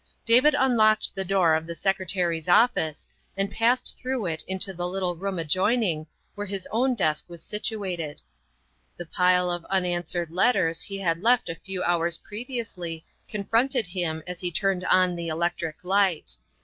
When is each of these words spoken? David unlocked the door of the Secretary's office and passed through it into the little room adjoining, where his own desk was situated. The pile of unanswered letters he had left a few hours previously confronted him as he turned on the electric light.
David 0.25 0.55
unlocked 0.57 1.13
the 1.13 1.23
door 1.23 1.53
of 1.53 1.67
the 1.67 1.75
Secretary's 1.75 2.49
office 2.49 3.07
and 3.37 3.51
passed 3.51 3.99
through 3.99 4.25
it 4.25 4.43
into 4.47 4.73
the 4.73 4.87
little 4.87 5.15
room 5.15 5.37
adjoining, 5.37 6.07
where 6.33 6.47
his 6.47 6.67
own 6.71 6.95
desk 6.95 7.25
was 7.27 7.43
situated. 7.43 8.19
The 8.97 9.05
pile 9.05 9.51
of 9.51 9.63
unanswered 9.65 10.31
letters 10.31 10.81
he 10.81 10.97
had 10.97 11.21
left 11.21 11.49
a 11.49 11.53
few 11.53 11.83
hours 11.83 12.17
previously 12.17 13.05
confronted 13.29 13.85
him 13.85 14.23
as 14.25 14.39
he 14.39 14.51
turned 14.51 14.85
on 14.85 15.15
the 15.15 15.27
electric 15.27 15.83
light. 15.83 16.35